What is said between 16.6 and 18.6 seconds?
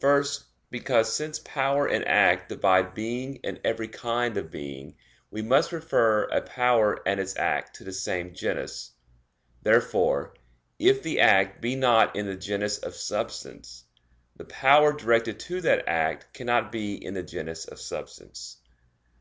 be in the genus of substance.